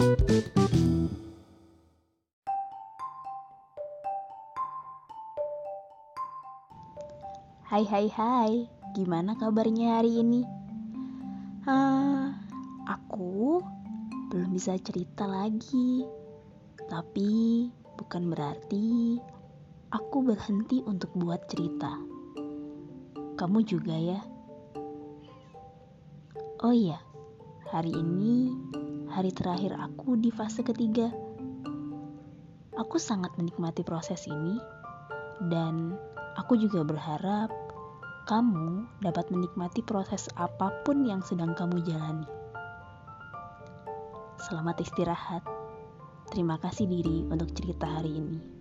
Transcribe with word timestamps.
Hai 0.00 0.08
hai 7.84 8.08
hai, 8.08 8.64
gimana 8.96 9.36
kabarnya 9.36 10.00
hari 10.00 10.24
ini? 10.24 10.40
Ah, 11.68 12.32
aku 12.88 13.60
belum 14.32 14.56
bisa 14.56 14.80
cerita 14.80 15.28
lagi. 15.28 16.08
Tapi 16.88 17.68
bukan 18.00 18.32
berarti 18.32 19.20
aku 19.92 20.24
berhenti 20.24 20.80
untuk 20.88 21.12
buat 21.12 21.44
cerita. 21.52 22.00
Kamu 23.36 23.68
juga 23.68 24.00
ya? 24.00 24.24
Oh 26.64 26.72
iya, 26.72 26.96
hari 27.68 27.92
ini 27.92 28.56
hari 29.10 29.34
terakhir 29.34 29.74
aku 29.74 30.14
di 30.14 30.30
fase 30.30 30.62
ketiga. 30.62 31.10
Aku 32.78 32.96
sangat 32.96 33.34
menikmati 33.36 33.82
proses 33.82 34.24
ini 34.30 34.56
dan 35.50 35.98
aku 36.38 36.54
juga 36.56 36.86
berharap 36.86 37.50
kamu 38.30 38.86
dapat 39.02 39.26
menikmati 39.34 39.82
proses 39.82 40.30
apa 40.38 40.70
pun 40.86 41.02
yang 41.02 41.20
sedang 41.26 41.52
kamu 41.58 41.82
jalani. 41.82 42.28
Selamat 44.38 44.78
istirahat. 44.80 45.42
Terima 46.30 46.56
kasih 46.62 46.86
diri 46.86 47.26
untuk 47.26 47.50
cerita 47.52 47.90
hari 47.90 48.14
ini. 48.14 48.59